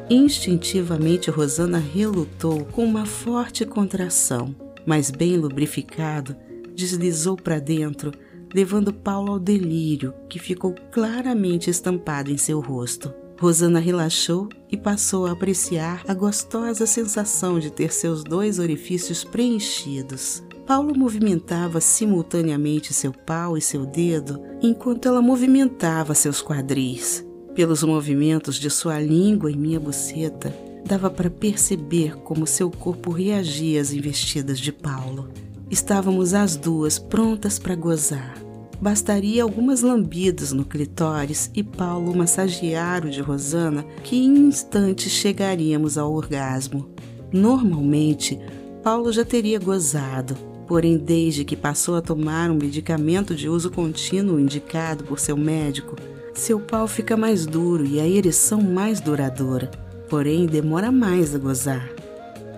Instintivamente, 0.09 1.31
Rosana 1.31 1.77
relutou 1.77 2.65
com 2.65 2.83
uma 2.83 3.05
forte 3.05 3.65
contração, 3.65 4.55
mas 4.85 5.09
bem 5.09 5.37
lubrificado, 5.37 6.35
deslizou 6.75 7.37
para 7.37 7.59
dentro, 7.59 8.11
levando 8.53 8.93
Paulo 8.93 9.33
ao 9.33 9.39
delírio 9.39 10.13
que 10.27 10.39
ficou 10.39 10.75
claramente 10.91 11.69
estampado 11.69 12.31
em 12.31 12.37
seu 12.37 12.59
rosto. 12.59 13.13
Rosana 13.39 13.79
relaxou 13.79 14.49
e 14.69 14.77
passou 14.77 15.25
a 15.25 15.31
apreciar 15.31 16.03
a 16.07 16.13
gostosa 16.13 16.85
sensação 16.85 17.57
de 17.57 17.71
ter 17.71 17.91
seus 17.91 18.23
dois 18.23 18.59
orifícios 18.59 19.23
preenchidos. 19.23 20.43
Paulo 20.65 20.97
movimentava 20.97 21.81
simultaneamente 21.81 22.93
seu 22.93 23.11
pau 23.11 23.57
e 23.57 23.61
seu 23.61 23.85
dedo 23.85 24.41
enquanto 24.61 25.07
ela 25.07 25.21
movimentava 25.21 26.13
seus 26.13 26.41
quadris. 26.41 27.25
Pelos 27.55 27.83
movimentos 27.83 28.55
de 28.55 28.69
sua 28.69 28.99
língua 28.99 29.51
em 29.51 29.57
minha 29.57 29.79
buceta, 29.79 30.53
dava 30.85 31.09
para 31.09 31.29
perceber 31.29 32.15
como 32.17 32.47
seu 32.47 32.71
corpo 32.71 33.11
reagia 33.11 33.81
às 33.81 33.91
investidas 33.91 34.59
de 34.59 34.71
Paulo. 34.71 35.29
Estávamos 35.69 36.33
as 36.33 36.55
duas 36.55 36.97
prontas 36.97 37.59
para 37.59 37.75
gozar. 37.75 38.37
Bastaria 38.79 39.43
algumas 39.43 39.81
lambidas 39.81 40.51
no 40.51 40.65
clitóris 40.65 41.51
e 41.53 41.63
Paulo 41.63 42.15
massagear 42.15 43.05
o 43.05 43.09
de 43.09 43.21
Rosana 43.21 43.85
que 44.03 44.15
em 44.15 44.47
instantes 44.47 45.11
chegaríamos 45.11 45.97
ao 45.97 46.13
orgasmo. 46.13 46.89
Normalmente, 47.31 48.39
Paulo 48.81 49.11
já 49.11 49.23
teria 49.23 49.59
gozado, 49.59 50.35
Porém, 50.71 50.97
desde 50.97 51.43
que 51.43 51.57
passou 51.57 51.97
a 51.97 52.01
tomar 52.01 52.49
um 52.49 52.55
medicamento 52.55 53.35
de 53.35 53.49
uso 53.49 53.69
contínuo 53.69 54.39
indicado 54.39 55.03
por 55.03 55.19
seu 55.19 55.35
médico, 55.35 55.97
seu 56.33 56.61
pau 56.61 56.87
fica 56.87 57.17
mais 57.17 57.45
duro 57.45 57.85
e 57.85 57.99
a 57.99 58.07
ereção 58.07 58.61
mais 58.61 59.01
duradoura. 59.01 59.69
Porém, 60.09 60.45
demora 60.45 60.89
mais 60.89 61.35
a 61.35 61.37
gozar. 61.37 61.89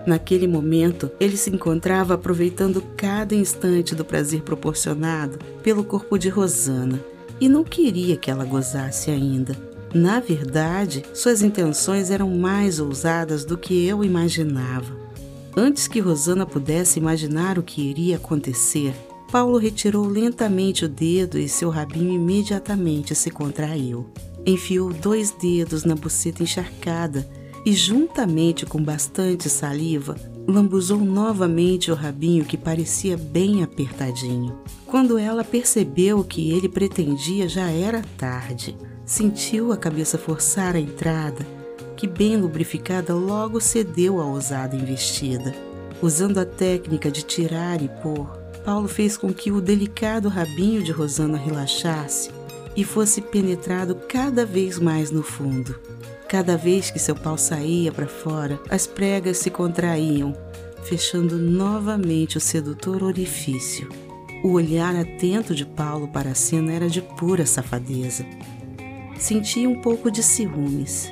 Naquele 0.06 0.46
momento, 0.46 1.10
ele 1.18 1.36
se 1.36 1.50
encontrava 1.50 2.14
aproveitando 2.14 2.80
cada 2.96 3.34
instante 3.34 3.96
do 3.96 4.04
prazer 4.04 4.42
proporcionado 4.42 5.36
pelo 5.60 5.82
corpo 5.82 6.16
de 6.16 6.28
Rosana 6.28 7.00
e 7.40 7.48
não 7.48 7.64
queria 7.64 8.16
que 8.16 8.30
ela 8.30 8.44
gozasse 8.44 9.10
ainda. 9.10 9.56
Na 9.92 10.20
verdade, 10.20 11.02
suas 11.12 11.42
intenções 11.42 12.12
eram 12.12 12.30
mais 12.30 12.78
ousadas 12.78 13.44
do 13.44 13.58
que 13.58 13.84
eu 13.84 14.04
imaginava. 14.04 15.03
Antes 15.56 15.86
que 15.86 16.00
Rosana 16.00 16.44
pudesse 16.44 16.98
imaginar 16.98 17.58
o 17.58 17.62
que 17.62 17.80
iria 17.80 18.16
acontecer, 18.16 18.92
Paulo 19.30 19.56
retirou 19.56 20.04
lentamente 20.04 20.84
o 20.84 20.88
dedo 20.88 21.38
e 21.38 21.48
seu 21.48 21.70
rabinho 21.70 22.12
imediatamente 22.12 23.14
se 23.14 23.30
contraiu. 23.30 24.06
Enfiou 24.44 24.92
dois 24.92 25.30
dedos 25.30 25.84
na 25.84 25.94
buceta 25.94 26.42
encharcada 26.42 27.28
e, 27.64 27.72
juntamente 27.72 28.66
com 28.66 28.82
bastante 28.82 29.48
saliva, 29.48 30.16
lambuzou 30.46 30.98
novamente 30.98 31.90
o 31.90 31.94
rabinho 31.94 32.44
que 32.44 32.56
parecia 32.56 33.16
bem 33.16 33.62
apertadinho. 33.62 34.58
Quando 34.84 35.16
ela 35.18 35.44
percebeu 35.44 36.18
o 36.18 36.24
que 36.24 36.50
ele 36.50 36.68
pretendia, 36.68 37.48
já 37.48 37.70
era 37.70 38.02
tarde. 38.18 38.76
Sentiu 39.06 39.70
a 39.70 39.76
cabeça 39.76 40.18
forçar 40.18 40.74
a 40.74 40.80
entrada 40.80 41.63
que, 41.96 42.06
bem 42.06 42.36
lubrificada, 42.36 43.14
logo 43.14 43.60
cedeu 43.60 44.20
à 44.20 44.24
ousada 44.24 44.76
investida. 44.76 45.54
Usando 46.02 46.38
a 46.38 46.44
técnica 46.44 47.10
de 47.10 47.22
tirar 47.22 47.80
e 47.80 47.88
pôr, 48.02 48.26
Paulo 48.64 48.88
fez 48.88 49.16
com 49.16 49.32
que 49.32 49.52
o 49.52 49.60
delicado 49.60 50.28
rabinho 50.28 50.82
de 50.82 50.92
Rosana 50.92 51.38
relaxasse 51.38 52.30
e 52.76 52.84
fosse 52.84 53.20
penetrado 53.20 53.94
cada 54.08 54.44
vez 54.44 54.78
mais 54.78 55.10
no 55.10 55.22
fundo. 55.22 55.74
Cada 56.28 56.56
vez 56.56 56.90
que 56.90 56.98
seu 56.98 57.14
pau 57.14 57.38
saía 57.38 57.92
para 57.92 58.06
fora, 58.06 58.58
as 58.68 58.86
pregas 58.86 59.38
se 59.38 59.50
contraíam, 59.50 60.34
fechando 60.82 61.38
novamente 61.38 62.36
o 62.36 62.40
sedutor 62.40 63.02
orifício. 63.02 63.88
O 64.42 64.52
olhar 64.52 64.94
atento 64.96 65.54
de 65.54 65.64
Paulo 65.64 66.08
para 66.08 66.30
a 66.30 66.34
cena 66.34 66.72
era 66.72 66.88
de 66.88 67.00
pura 67.00 67.46
safadeza. 67.46 68.26
Sentia 69.18 69.68
um 69.68 69.80
pouco 69.80 70.10
de 70.10 70.22
ciúmes 70.22 71.10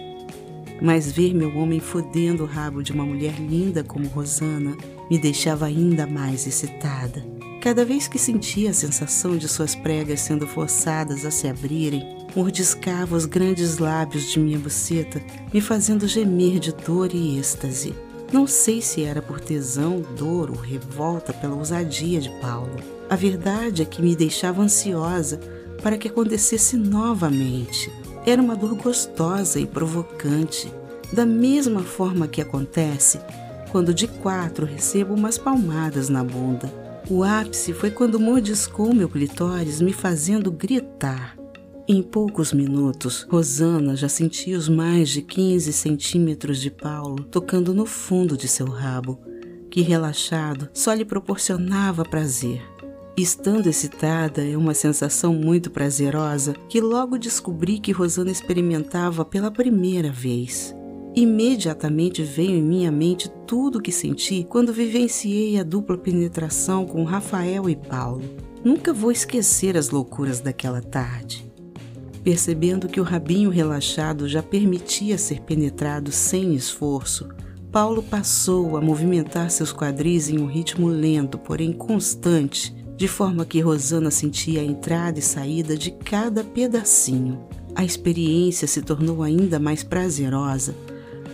mas 0.82 1.12
ver 1.12 1.32
meu 1.32 1.56
homem 1.56 1.78
fodendo 1.78 2.42
o 2.42 2.46
rabo 2.46 2.82
de 2.82 2.92
uma 2.92 3.06
mulher 3.06 3.38
linda 3.38 3.84
como 3.84 4.08
Rosana 4.08 4.76
me 5.08 5.16
deixava 5.16 5.66
ainda 5.66 6.06
mais 6.06 6.46
excitada. 6.46 7.24
Cada 7.60 7.84
vez 7.84 8.08
que 8.08 8.18
sentia 8.18 8.70
a 8.70 8.74
sensação 8.74 9.36
de 9.36 9.48
suas 9.48 9.76
pregas 9.76 10.18
sendo 10.20 10.48
forçadas 10.48 11.24
a 11.24 11.30
se 11.30 11.46
abrirem, 11.46 12.04
mordiscava 12.34 13.14
os 13.14 13.24
grandes 13.24 13.78
lábios 13.78 14.32
de 14.32 14.40
minha 14.40 14.58
buceta, 14.58 15.22
me 15.54 15.60
fazendo 15.60 16.08
gemer 16.08 16.58
de 16.58 16.72
dor 16.72 17.14
e 17.14 17.38
êxtase. 17.38 17.94
Não 18.32 18.48
sei 18.48 18.80
se 18.80 19.04
era 19.04 19.22
por 19.22 19.38
tesão, 19.38 20.02
dor 20.18 20.50
ou 20.50 20.56
revolta 20.56 21.32
pela 21.32 21.54
ousadia 21.54 22.20
de 22.20 22.30
Paulo. 22.40 22.74
A 23.08 23.14
verdade 23.14 23.82
é 23.82 23.84
que 23.84 24.02
me 24.02 24.16
deixava 24.16 24.62
ansiosa 24.62 25.38
para 25.80 25.96
que 25.96 26.08
acontecesse 26.08 26.76
novamente. 26.76 27.92
Era 28.24 28.40
uma 28.40 28.54
dor 28.54 28.74
gostosa 28.74 29.58
e 29.58 29.66
provocante, 29.66 30.72
da 31.12 31.26
mesma 31.26 31.82
forma 31.82 32.28
que 32.28 32.40
acontece 32.40 33.20
quando 33.72 33.94
de 33.94 34.06
quatro 34.06 34.66
recebo 34.66 35.14
umas 35.14 35.38
palmadas 35.38 36.10
na 36.10 36.22
bunda. 36.22 36.70
O 37.08 37.24
ápice 37.24 37.72
foi 37.72 37.90
quando 37.90 38.20
mordiscou 38.20 38.94
meu 38.94 39.08
clitóris, 39.08 39.80
me 39.80 39.94
fazendo 39.94 40.52
gritar. 40.52 41.36
Em 41.88 42.02
poucos 42.02 42.52
minutos, 42.52 43.26
Rosana 43.28 43.96
já 43.96 44.08
sentia 44.08 44.56
os 44.56 44.68
mais 44.68 45.08
de 45.08 45.22
15 45.22 45.72
centímetros 45.72 46.60
de 46.60 46.70
Paulo 46.70 47.24
tocando 47.24 47.74
no 47.74 47.86
fundo 47.86 48.36
de 48.36 48.46
seu 48.46 48.66
rabo, 48.66 49.18
que 49.70 49.80
relaxado 49.80 50.68
só 50.74 50.92
lhe 50.92 51.04
proporcionava 51.04 52.04
prazer. 52.04 52.71
Estando 53.14 53.66
excitada, 53.66 54.42
é 54.42 54.56
uma 54.56 54.72
sensação 54.72 55.34
muito 55.34 55.70
prazerosa 55.70 56.54
que 56.66 56.80
logo 56.80 57.18
descobri 57.18 57.78
que 57.78 57.92
Rosana 57.92 58.30
experimentava 58.30 59.22
pela 59.22 59.50
primeira 59.50 60.10
vez. 60.10 60.74
Imediatamente 61.14 62.22
veio 62.22 62.52
em 62.52 62.62
minha 62.62 62.90
mente 62.90 63.30
tudo 63.46 63.78
o 63.78 63.82
que 63.82 63.92
senti 63.92 64.46
quando 64.48 64.72
vivenciei 64.72 65.60
a 65.60 65.62
dupla 65.62 65.98
penetração 65.98 66.86
com 66.86 67.04
Rafael 67.04 67.68
e 67.68 67.76
Paulo. 67.76 68.22
Nunca 68.64 68.94
vou 68.94 69.12
esquecer 69.12 69.76
as 69.76 69.90
loucuras 69.90 70.40
daquela 70.40 70.80
tarde. 70.80 71.52
Percebendo 72.24 72.88
que 72.88 73.00
o 73.00 73.04
rabinho 73.04 73.50
relaxado 73.50 74.26
já 74.26 74.42
permitia 74.42 75.18
ser 75.18 75.42
penetrado 75.42 76.10
sem 76.10 76.54
esforço, 76.54 77.28
Paulo 77.70 78.02
passou 78.02 78.74
a 78.74 78.80
movimentar 78.80 79.50
seus 79.50 79.70
quadris 79.70 80.30
em 80.30 80.38
um 80.38 80.46
ritmo 80.46 80.88
lento, 80.88 81.36
porém 81.36 81.72
constante, 81.74 82.81
de 83.02 83.08
forma 83.08 83.44
que 83.44 83.58
Rosana 83.58 84.12
sentia 84.12 84.60
a 84.60 84.64
entrada 84.64 85.18
e 85.18 85.22
saída 85.22 85.76
de 85.76 85.90
cada 85.90 86.44
pedacinho. 86.44 87.44
A 87.74 87.84
experiência 87.84 88.68
se 88.68 88.80
tornou 88.80 89.24
ainda 89.24 89.58
mais 89.58 89.82
prazerosa 89.82 90.72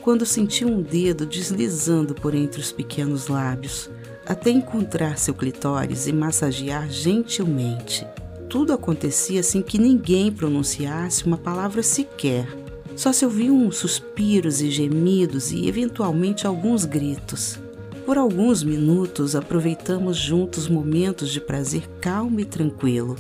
quando 0.00 0.24
senti 0.24 0.64
um 0.64 0.80
dedo 0.80 1.26
deslizando 1.26 2.14
por 2.14 2.34
entre 2.34 2.58
os 2.58 2.72
pequenos 2.72 3.28
lábios, 3.28 3.90
até 4.26 4.48
encontrar 4.48 5.18
seu 5.18 5.34
clitóris 5.34 6.06
e 6.06 6.12
massagear 6.14 6.88
gentilmente. 6.88 8.06
Tudo 8.48 8.72
acontecia 8.72 9.42
sem 9.42 9.60
que 9.60 9.76
ninguém 9.76 10.32
pronunciasse 10.32 11.26
uma 11.26 11.36
palavra 11.36 11.82
sequer. 11.82 12.48
Só 12.96 13.12
se 13.12 13.26
ouviam 13.26 13.70
suspiros 13.70 14.62
e 14.62 14.70
gemidos 14.70 15.52
e, 15.52 15.68
eventualmente, 15.68 16.46
alguns 16.46 16.86
gritos. 16.86 17.58
Por 18.08 18.16
alguns 18.16 18.62
minutos 18.62 19.36
aproveitamos 19.36 20.16
juntos 20.16 20.66
momentos 20.66 21.28
de 21.28 21.42
prazer 21.42 21.86
calmo 22.00 22.40
e 22.40 22.44
tranquilo. 22.46 23.16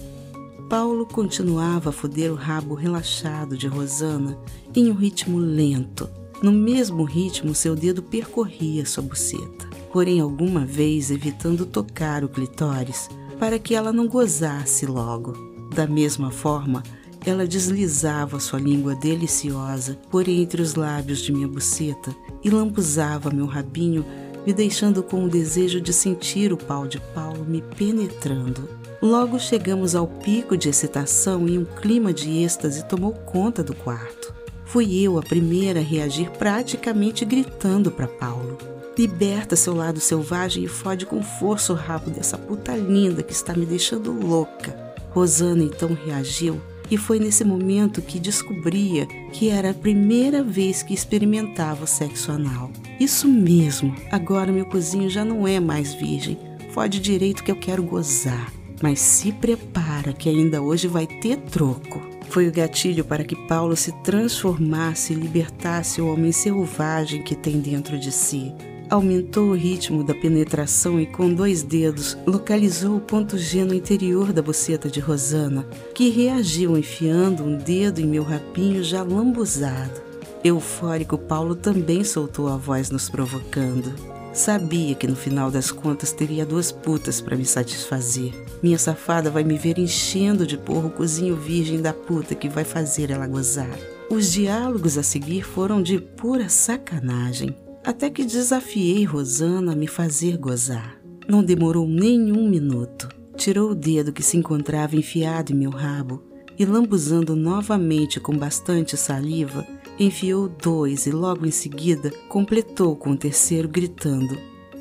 Paulo 0.66 1.04
continuava 1.04 1.90
a 1.90 1.92
foder 1.92 2.32
o 2.32 2.34
rabo 2.34 2.74
relaxado 2.74 3.54
de 3.54 3.66
Rosana 3.66 4.38
em 4.74 4.90
um 4.90 4.94
ritmo 4.94 5.38
lento. 5.38 6.08
No 6.42 6.50
mesmo 6.50 7.04
ritmo, 7.04 7.54
seu 7.54 7.76
dedo 7.76 8.02
percorria 8.02 8.86
sua 8.86 9.02
buceta, 9.02 9.68
porém 9.92 10.20
alguma 10.20 10.64
vez 10.64 11.10
evitando 11.10 11.66
tocar 11.66 12.24
o 12.24 12.28
clitóris 12.30 13.10
para 13.38 13.58
que 13.58 13.74
ela 13.74 13.92
não 13.92 14.08
gozasse 14.08 14.86
logo. 14.86 15.34
Da 15.74 15.86
mesma 15.86 16.30
forma, 16.30 16.82
ela 17.26 17.46
deslizava 17.46 18.40
sua 18.40 18.58
língua 18.58 18.94
deliciosa 18.94 19.98
por 20.10 20.26
entre 20.28 20.62
os 20.62 20.74
lábios 20.74 21.20
de 21.20 21.30
minha 21.30 21.46
buceta 21.46 22.16
e 22.42 22.48
lambuzava 22.48 23.30
meu 23.30 23.44
rabinho, 23.44 24.02
me 24.48 24.54
deixando 24.54 25.02
com 25.02 25.24
o 25.24 25.28
desejo 25.28 25.78
de 25.78 25.92
sentir 25.92 26.54
o 26.54 26.56
pau 26.56 26.86
de 26.86 26.98
Paulo 26.98 27.44
me 27.44 27.60
penetrando. 27.60 28.66
Logo 29.02 29.38
chegamos 29.38 29.94
ao 29.94 30.06
pico 30.06 30.56
de 30.56 30.70
excitação 30.70 31.46
e 31.46 31.58
um 31.58 31.66
clima 31.66 32.14
de 32.14 32.42
êxtase 32.42 32.82
tomou 32.86 33.12
conta 33.12 33.62
do 33.62 33.74
quarto. 33.74 34.32
Fui 34.64 35.02
eu 35.02 35.18
a 35.18 35.22
primeira 35.22 35.80
a 35.80 35.82
reagir 35.82 36.30
praticamente 36.30 37.26
gritando 37.26 37.90
para 37.90 38.08
Paulo. 38.08 38.56
Liberta 38.96 39.54
seu 39.54 39.74
lado 39.74 40.00
selvagem 40.00 40.64
e 40.64 40.66
fode 40.66 41.04
com 41.04 41.22
força 41.22 41.74
o 41.74 41.76
rabo 41.76 42.08
dessa 42.08 42.38
puta 42.38 42.74
linda 42.74 43.22
que 43.22 43.34
está 43.34 43.52
me 43.52 43.66
deixando 43.66 44.10
louca. 44.10 44.74
Rosana 45.10 45.62
então 45.62 45.92
reagiu 45.92 46.58
e 46.90 46.96
foi 46.96 47.18
nesse 47.18 47.44
momento 47.44 48.02
que 48.02 48.18
descobria 48.18 49.06
que 49.32 49.48
era 49.48 49.70
a 49.70 49.74
primeira 49.74 50.42
vez 50.42 50.82
que 50.82 50.94
experimentava 50.94 51.84
o 51.84 51.86
sexo 51.86 52.32
anal. 52.32 52.70
Isso 52.98 53.28
mesmo, 53.28 53.94
agora 54.10 54.52
meu 54.52 54.66
cozinho 54.66 55.08
já 55.08 55.24
não 55.24 55.46
é 55.46 55.60
mais 55.60 55.94
virgem. 55.94 56.38
Fode 56.72 57.00
direito 57.00 57.42
que 57.42 57.50
eu 57.50 57.56
quero 57.56 57.82
gozar 57.82 58.58
mas 58.82 59.00
se 59.00 59.32
prepara 59.32 60.12
que 60.12 60.28
ainda 60.28 60.62
hoje 60.62 60.86
vai 60.86 61.06
ter 61.06 61.36
troco. 61.36 62.00
Foi 62.28 62.46
o 62.46 62.52
gatilho 62.52 63.04
para 63.04 63.24
que 63.24 63.34
Paulo 63.34 63.74
se 63.74 63.92
transformasse 64.02 65.12
e 65.12 65.16
libertasse 65.16 66.00
o 66.00 66.12
homem 66.12 66.30
selvagem 66.30 67.22
que 67.22 67.34
tem 67.34 67.58
dentro 67.58 67.98
de 67.98 68.12
si. 68.12 68.52
Aumentou 68.90 69.50
o 69.50 69.54
ritmo 69.54 70.02
da 70.02 70.14
penetração 70.14 70.98
e, 70.98 71.04
com 71.04 71.32
dois 71.32 71.62
dedos, 71.62 72.16
localizou 72.26 72.96
o 72.96 73.00
ponto 73.00 73.36
G 73.36 73.62
no 73.62 73.74
interior 73.74 74.32
da 74.32 74.40
boceta 74.40 74.88
de 74.88 74.98
Rosana, 74.98 75.66
que 75.94 76.08
reagiu 76.08 76.76
enfiando 76.76 77.44
um 77.44 77.58
dedo 77.58 78.00
em 78.00 78.06
meu 78.06 78.22
rapinho 78.22 78.82
já 78.82 79.02
lambuzado. 79.02 80.00
Eufórico, 80.42 81.18
Paulo 81.18 81.54
também 81.54 82.02
soltou 82.02 82.48
a 82.48 82.56
voz 82.56 82.90
nos 82.90 83.10
provocando. 83.10 83.92
Sabia 84.32 84.94
que 84.94 85.06
no 85.06 85.16
final 85.16 85.50
das 85.50 85.70
contas 85.70 86.10
teria 86.10 86.46
duas 86.46 86.72
putas 86.72 87.20
para 87.20 87.36
me 87.36 87.44
satisfazer. 87.44 88.32
Minha 88.62 88.78
safada 88.78 89.30
vai 89.30 89.44
me 89.44 89.58
ver 89.58 89.78
enchendo 89.78 90.46
de 90.46 90.56
porro 90.56 90.88
o 90.88 90.92
cozinho 90.92 91.36
virgem 91.36 91.82
da 91.82 91.92
puta 91.92 92.34
que 92.34 92.48
vai 92.48 92.64
fazer 92.64 93.10
ela 93.10 93.26
gozar. 93.26 93.78
Os 94.08 94.32
diálogos 94.32 94.96
a 94.96 95.02
seguir 95.02 95.42
foram 95.42 95.82
de 95.82 95.98
pura 95.98 96.48
sacanagem, 96.48 97.54
até 97.84 98.10
que 98.10 98.24
desafiei 98.24 99.04
Rosana 99.04 99.72
a 99.72 99.76
me 99.76 99.86
fazer 99.86 100.36
gozar. 100.36 100.98
Não 101.28 101.42
demorou 101.42 101.86
nem 101.86 102.32
um 102.32 102.48
minuto. 102.48 103.08
Tirou 103.36 103.70
o 103.70 103.74
dedo 103.74 104.12
que 104.12 104.22
se 104.22 104.36
encontrava 104.36 104.96
enfiado 104.96 105.52
em 105.52 105.56
meu 105.56 105.70
rabo 105.70 106.22
e, 106.58 106.64
lambuzando 106.64 107.36
novamente 107.36 108.18
com 108.18 108.36
bastante 108.36 108.96
saliva, 108.96 109.66
enfiou 109.98 110.48
dois 110.48 111.06
e 111.06 111.10
logo 111.10 111.46
em 111.46 111.50
seguida 111.50 112.10
completou 112.28 112.96
com 112.96 113.10
o 113.10 113.16
terceiro, 113.16 113.68
gritando: 113.68 114.36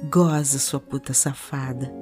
Goza, 0.10 0.58
sua 0.58 0.80
puta 0.80 1.14
safada. 1.14 1.94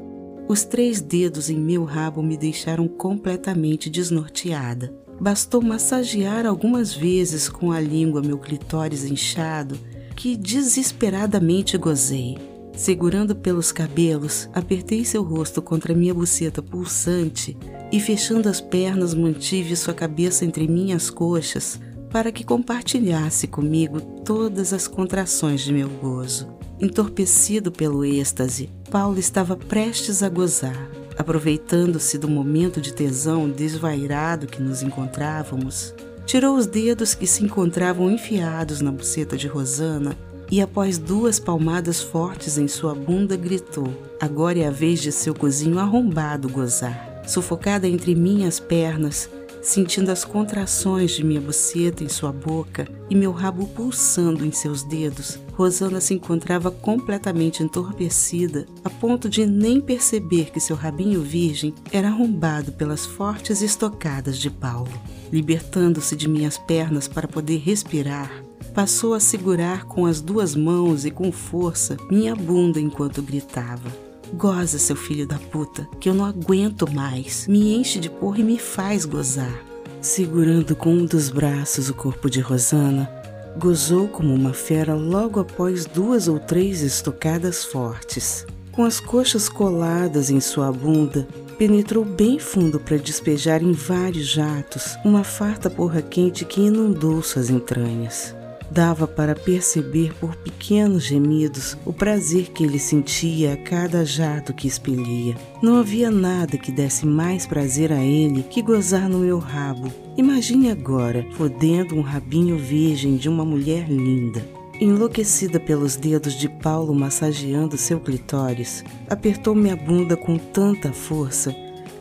Os 0.47 0.63
três 0.63 1.01
dedos 1.01 1.49
em 1.49 1.57
meu 1.57 1.83
rabo 1.83 2.21
me 2.21 2.37
deixaram 2.37 2.87
completamente 2.87 3.89
desnorteada. 3.89 4.95
Bastou 5.19 5.61
massagear 5.61 6.45
algumas 6.45 6.93
vezes 6.93 7.49
com 7.49 7.71
a 7.71 7.79
língua 7.79 8.21
meu 8.21 8.37
clitóris 8.37 9.03
inchado 9.05 9.77
que 10.15 10.35
desesperadamente 10.35 11.77
gozei. 11.77 12.37
Segurando 12.75 13.35
pelos 13.35 13.71
cabelos, 13.71 14.49
apertei 14.53 15.05
seu 15.05 15.23
rosto 15.23 15.61
contra 15.61 15.93
minha 15.93 16.13
buceta 16.13 16.61
pulsante 16.61 17.55
e, 17.91 17.99
fechando 17.99 18.49
as 18.49 18.59
pernas, 18.59 19.13
mantive 19.13 19.75
sua 19.75 19.93
cabeça 19.93 20.43
entre 20.43 20.67
minhas 20.67 21.09
coxas, 21.09 21.79
para 22.09 22.31
que 22.31 22.43
compartilhasse 22.43 23.47
comigo 23.47 24.01
todas 24.01 24.73
as 24.73 24.87
contrações 24.87 25.61
de 25.61 25.71
meu 25.71 25.89
gozo. 25.89 26.47
Entorpecido 26.81 27.71
pelo 27.71 28.03
êxtase, 28.03 28.69
Paulo 28.91 29.17
estava 29.17 29.55
prestes 29.55 30.21
a 30.21 30.27
gozar. 30.27 30.89
Aproveitando-se 31.17 32.17
do 32.17 32.27
momento 32.27 32.81
de 32.81 32.93
tesão 32.93 33.49
desvairado 33.49 34.47
que 34.47 34.61
nos 34.61 34.83
encontrávamos, 34.83 35.94
tirou 36.25 36.57
os 36.57 36.65
dedos 36.65 37.13
que 37.13 37.27
se 37.27 37.43
encontravam 37.43 38.11
enfiados 38.11 38.81
na 38.81 38.91
buceta 38.91 39.37
de 39.37 39.47
Rosana 39.47 40.17
e, 40.51 40.61
após 40.61 40.97
duas 40.97 41.39
palmadas 41.39 42.01
fortes 42.01 42.57
em 42.57 42.67
sua 42.67 42.93
bunda, 42.93 43.35
gritou: 43.35 43.87
Agora 44.19 44.59
é 44.59 44.67
a 44.67 44.71
vez 44.71 45.01
de 45.01 45.11
seu 45.11 45.33
cozinho 45.33 45.79
arrombado 45.79 46.49
gozar. 46.49 47.21
Sufocada 47.27 47.87
entre 47.87 48.13
minhas 48.13 48.59
pernas, 48.59 49.29
sentindo 49.61 50.11
as 50.11 50.23
contrações 50.23 51.11
de 51.11 51.23
minha 51.23 51.41
buceta 51.41 52.03
em 52.03 52.09
sua 52.09 52.31
boca 52.31 52.87
e 53.09 53.15
meu 53.15 53.31
rabo 53.31 53.67
pulsando 53.67 54.45
em 54.45 54.51
seus 54.51 54.83
dedos, 54.83 55.39
Rosana 55.53 55.99
se 55.99 56.13
encontrava 56.13 56.69
completamente 56.69 57.63
entorpecida, 57.63 58.67
a 58.83 58.89
ponto 58.89 59.27
de 59.27 59.45
nem 59.45 59.81
perceber 59.81 60.51
que 60.51 60.59
seu 60.59 60.75
rabinho 60.75 61.21
virgem 61.21 61.73
era 61.91 62.09
arrombado 62.09 62.73
pelas 62.73 63.05
fortes 63.05 63.61
estocadas 63.63 64.37
de 64.37 64.51
Paulo. 64.51 64.91
Libertando-se 65.31 66.15
de 66.15 66.27
minhas 66.27 66.57
pernas 66.57 67.07
para 67.07 67.27
poder 67.27 67.57
respirar, 67.57 68.31
passou 68.73 69.13
a 69.13 69.19
segurar 69.19 69.85
com 69.85 70.05
as 70.05 70.21
duas 70.21 70.55
mãos 70.55 71.05
e 71.05 71.11
com 71.11 71.31
força 71.31 71.97
minha 72.09 72.35
bunda 72.35 72.79
enquanto 72.79 73.21
gritava. 73.21 73.89
Goza, 74.33 74.77
seu 74.77 74.95
filho 74.95 75.27
da 75.27 75.37
puta, 75.37 75.87
que 75.99 76.09
eu 76.09 76.13
não 76.13 76.25
aguento 76.25 76.91
mais. 76.91 77.47
Me 77.47 77.75
enche 77.75 77.99
de 77.99 78.09
porra 78.09 78.39
e 78.39 78.43
me 78.43 78.57
faz 78.57 79.05
gozar. 79.05 79.63
Segurando 80.01 80.75
com 80.75 80.93
um 80.93 81.05
dos 81.05 81.29
braços 81.29 81.89
o 81.89 81.93
corpo 81.93 82.29
de 82.29 82.39
Rosana, 82.39 83.09
gozou 83.57 84.07
como 84.07 84.33
uma 84.33 84.53
fera 84.53 84.93
logo 84.93 85.39
após 85.39 85.85
duas 85.85 86.27
ou 86.27 86.39
três 86.39 86.81
estocadas 86.81 87.63
fortes. 87.63 88.45
Com 88.75 88.83
as 88.83 88.99
coxas 88.99 89.47
coladas 89.47 90.29
em 90.29 90.41
sua 90.41 90.69
bunda, 90.69 91.25
penetrou 91.57 92.03
bem 92.03 92.37
fundo 92.37 92.77
para 92.77 92.97
despejar 92.97 93.63
em 93.63 93.71
vários 93.71 94.27
jatos 94.27 94.97
uma 95.05 95.23
farta 95.23 95.69
porra 95.69 96.01
quente 96.01 96.43
que 96.43 96.59
inundou 96.59 97.23
suas 97.23 97.49
entranhas. 97.49 98.35
Dava 98.69 99.07
para 99.07 99.33
perceber 99.33 100.13
por 100.15 100.35
pequenos 100.35 101.03
gemidos 101.03 101.77
o 101.85 101.93
prazer 101.93 102.49
que 102.49 102.65
ele 102.65 102.77
sentia 102.77 103.53
a 103.53 103.57
cada 103.57 104.03
jato 104.03 104.53
que 104.53 104.67
expelia. 104.67 105.37
Não 105.61 105.77
havia 105.77 106.11
nada 106.11 106.57
que 106.57 106.69
desse 106.69 107.05
mais 107.05 107.45
prazer 107.45 107.93
a 107.93 108.03
ele 108.03 108.43
que 108.43 108.61
gozar 108.61 109.07
no 109.07 109.19
meu 109.19 109.39
rabo. 109.39 109.89
Imagine 110.17 110.69
agora, 110.69 111.25
fodendo 111.37 111.95
um 111.95 112.01
rabinho 112.01 112.57
virgem 112.57 113.15
de 113.15 113.29
uma 113.29 113.45
mulher 113.45 113.87
linda. 113.87 114.43
Enlouquecida 114.79 115.59
pelos 115.59 115.95
dedos 115.95 116.33
de 116.33 116.49
Paulo 116.49 116.93
massageando 116.93 117.77
seu 117.77 117.99
clitóris, 117.99 118.83
apertou 119.09 119.55
minha 119.55 119.75
bunda 119.75 120.17
com 120.17 120.37
tanta 120.37 120.91
força 120.91 121.55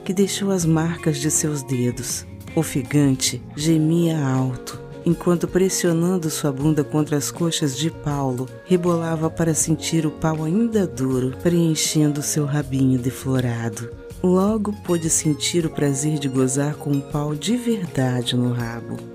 que 0.05 0.13
deixou 0.13 0.51
as 0.51 0.65
marcas 0.65 1.19
de 1.19 1.31
seus 1.31 1.63
dedos. 1.63 2.27
Ofegante, 2.55 3.43
gemia 3.57 4.19
alto 4.19 4.85
enquanto 5.07 5.47
pressionando 5.47 6.31
sua 6.31 6.51
bunda 6.51 6.83
contra 6.83 7.17
as 7.17 7.31
coxas 7.31 7.77
de 7.77 7.91
Paulo, 7.91 8.49
rebolava 8.65 9.29
para 9.29 9.55
sentir 9.55 10.07
o 10.07 10.11
pau 10.11 10.45
ainda 10.45 10.87
duro 10.87 11.37
preenchendo 11.43 12.23
seu 12.23 12.45
rabinho 12.45 12.99
deflorado. 12.99 13.91
Logo 14.23 14.73
pôde 14.85 15.11
sentir 15.11 15.67
o 15.67 15.71
prazer 15.71 16.19
de 16.19 16.29
gozar 16.29 16.77
com 16.77 16.91
um 16.91 17.01
pau 17.01 17.35
de 17.35 17.57
verdade 17.57 18.35
no 18.35 18.53
rabo. 18.53 19.14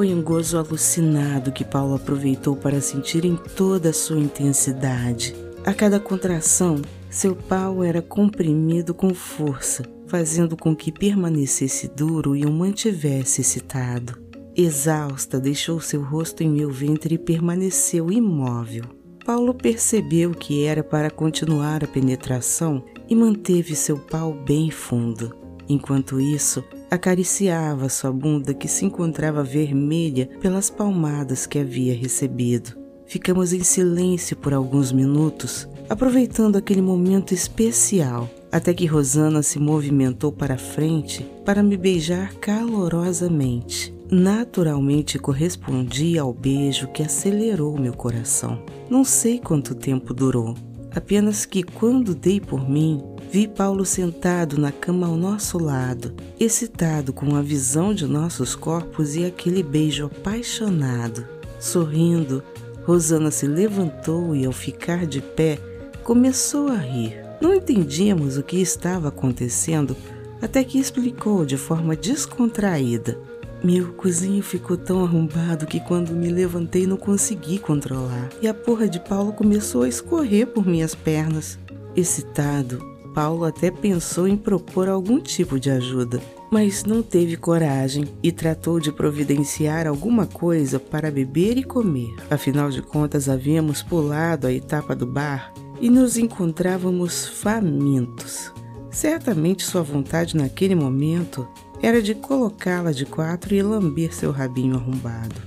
Foi 0.00 0.14
um 0.14 0.22
gozo 0.22 0.56
alucinado 0.56 1.52
que 1.52 1.62
Paulo 1.62 1.96
aproveitou 1.96 2.56
para 2.56 2.80
sentir 2.80 3.26
em 3.26 3.36
toda 3.36 3.90
a 3.90 3.92
sua 3.92 4.18
intensidade. 4.18 5.36
A 5.62 5.74
cada 5.74 6.00
contração, 6.00 6.80
Seu 7.10 7.36
pau 7.36 7.84
era 7.84 8.00
comprimido 8.00 8.94
com 8.94 9.12
força, 9.12 9.84
fazendo 10.06 10.56
com 10.56 10.74
que 10.74 10.90
permanecesse 10.90 11.86
duro 11.86 12.34
e 12.34 12.46
o 12.46 12.50
mantivesse 12.50 13.42
excitado. 13.42 14.18
Exausta, 14.56 15.38
deixou 15.38 15.82
seu 15.82 16.02
rosto 16.02 16.42
em 16.42 16.48
meu 16.48 16.70
ventre 16.70 17.16
e 17.16 17.18
permaneceu 17.18 18.10
imóvel. 18.10 18.84
Paulo 19.22 19.52
percebeu 19.52 20.30
que 20.30 20.64
era 20.64 20.82
para 20.82 21.10
continuar 21.10 21.84
a 21.84 21.86
penetração 21.86 22.82
e 23.06 23.14
manteve 23.14 23.76
seu 23.76 23.98
pau 23.98 24.32
bem 24.32 24.70
fundo. 24.70 25.36
Enquanto 25.68 26.18
isso, 26.18 26.64
acariciava 26.90 27.88
sua 27.88 28.12
bunda 28.12 28.52
que 28.52 28.66
se 28.66 28.84
encontrava 28.84 29.44
vermelha 29.44 30.28
pelas 30.40 30.68
palmadas 30.68 31.46
que 31.46 31.58
havia 31.58 31.94
recebido. 31.94 32.78
Ficamos 33.06 33.52
em 33.52 33.62
silêncio 33.62 34.36
por 34.36 34.54
alguns 34.54 34.92
minutos, 34.92 35.68
aproveitando 35.88 36.56
aquele 36.56 36.80
momento 36.80 37.34
especial, 37.34 38.30
até 38.52 38.72
que 38.72 38.86
Rosana 38.86 39.42
se 39.42 39.58
movimentou 39.58 40.30
para 40.30 40.56
frente 40.56 41.26
para 41.44 41.62
me 41.62 41.76
beijar 41.76 42.34
calorosamente. 42.34 43.94
Naturalmente 44.10 45.18
correspondi 45.18 46.18
ao 46.18 46.32
beijo 46.32 46.88
que 46.88 47.02
acelerou 47.02 47.78
meu 47.78 47.92
coração. 47.92 48.62
Não 48.88 49.04
sei 49.04 49.38
quanto 49.38 49.74
tempo 49.74 50.12
durou, 50.12 50.54
apenas 50.94 51.44
que 51.44 51.62
quando 51.62 52.14
dei 52.14 52.40
por 52.40 52.68
mim, 52.68 53.02
vi 53.30 53.46
Paulo 53.46 53.84
sentado 53.84 54.58
na 54.58 54.72
cama 54.72 55.06
ao 55.06 55.16
nosso 55.16 55.58
lado, 55.58 56.14
excitado 56.38 57.12
com 57.12 57.36
a 57.36 57.42
visão 57.42 57.94
de 57.94 58.06
nossos 58.06 58.54
corpos 58.54 59.14
e 59.16 59.24
aquele 59.24 59.62
beijo 59.62 60.06
apaixonado. 60.06 61.26
Sorrindo, 61.58 62.42
Rosana 62.84 63.30
se 63.30 63.46
levantou 63.46 64.34
e, 64.34 64.44
ao 64.44 64.52
ficar 64.52 65.06
de 65.06 65.20
pé, 65.20 65.58
começou 66.02 66.68
a 66.68 66.76
rir. 66.76 67.20
Não 67.40 67.54
entendíamos 67.54 68.36
o 68.36 68.42
que 68.42 68.56
estava 68.56 69.08
acontecendo 69.08 69.96
até 70.42 70.64
que 70.64 70.78
explicou 70.78 71.44
de 71.44 71.56
forma 71.56 71.94
descontraída. 71.94 73.18
Meu 73.62 73.92
cozinho 73.92 74.42
ficou 74.42 74.74
tão 74.74 75.04
arrombado 75.04 75.66
que 75.66 75.80
quando 75.80 76.12
me 76.12 76.30
levantei 76.30 76.86
não 76.86 76.96
consegui 76.96 77.58
controlar 77.58 78.30
e 78.40 78.48
a 78.48 78.54
porra 78.54 78.88
de 78.88 78.98
Paulo 78.98 79.34
começou 79.34 79.82
a 79.82 79.88
escorrer 79.88 80.46
por 80.46 80.66
minhas 80.66 80.94
pernas. 80.94 81.58
Excitado, 81.94 82.82
Paulo 83.14 83.44
até 83.44 83.70
pensou 83.70 84.26
em 84.26 84.36
propor 84.36 84.88
algum 84.88 85.20
tipo 85.20 85.60
de 85.60 85.70
ajuda, 85.70 86.22
mas 86.50 86.84
não 86.84 87.02
teve 87.02 87.36
coragem 87.36 88.06
e 88.22 88.32
tratou 88.32 88.80
de 88.80 88.90
providenciar 88.90 89.86
alguma 89.86 90.24
coisa 90.24 90.80
para 90.80 91.10
beber 91.10 91.58
e 91.58 91.62
comer. 91.62 92.14
Afinal 92.30 92.70
de 92.70 92.80
contas, 92.80 93.28
havíamos 93.28 93.82
pulado 93.82 94.46
a 94.46 94.52
etapa 94.52 94.94
do 94.94 95.06
bar 95.06 95.52
e 95.82 95.90
nos 95.90 96.16
encontrávamos 96.16 97.28
famintos. 97.28 98.50
Certamente 98.90 99.64
sua 99.64 99.82
vontade 99.82 100.34
naquele 100.34 100.74
momento 100.74 101.46
era 101.82 102.02
de 102.02 102.14
colocá-la 102.14 102.92
de 102.92 103.06
quatro 103.06 103.54
e 103.54 103.62
lamber 103.62 104.14
seu 104.14 104.30
rabinho 104.30 104.76
arrombado. 104.76 105.40